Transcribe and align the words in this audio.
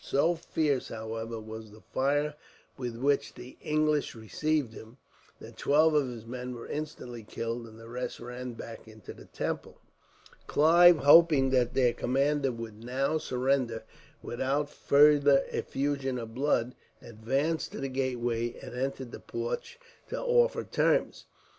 So 0.03 0.33
fierce, 0.33 0.87
however, 0.87 1.39
was 1.39 1.69
the 1.69 1.81
fire 1.93 2.33
with 2.75 2.95
which 2.97 3.35
the 3.35 3.55
English 3.61 4.15
received 4.15 4.73
him, 4.73 4.97
that 5.39 5.57
twelve 5.57 5.93
of 5.93 6.07
his 6.07 6.25
men 6.25 6.55
were 6.55 6.65
instantly 6.67 7.21
killed, 7.21 7.67
and 7.67 7.79
the 7.79 7.87
rest 7.87 8.19
ran 8.19 8.53
back 8.53 8.87
into 8.87 9.13
the 9.13 9.25
temple. 9.25 9.79
Clive, 10.47 10.97
hoping 10.97 11.51
that 11.51 11.75
their 11.75 11.93
commander 11.93 12.51
would 12.51 12.83
now 12.83 13.19
surrender 13.19 13.83
without 14.23 14.71
further 14.71 15.43
effusion 15.51 16.17
of 16.17 16.33
blood, 16.33 16.73
advanced 16.99 17.71
to 17.73 17.79
the 17.79 17.87
gateway 17.87 18.57
and 18.57 18.73
entered 18.73 19.11
the 19.11 19.19
porch 19.19 19.77
to 20.09 20.19
offer 20.19 20.63
terms. 20.63 21.25